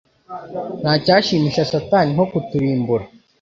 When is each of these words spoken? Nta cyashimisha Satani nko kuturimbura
Nta 0.81 0.93
cyashimisha 1.05 1.67
Satani 1.71 2.09
nko 2.15 2.25
kuturimbura 2.31 3.05